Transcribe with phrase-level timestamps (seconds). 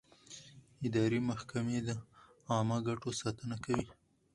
[0.87, 1.89] اداري محکمې د
[2.51, 3.87] عامه ګټو ساتنه کوي.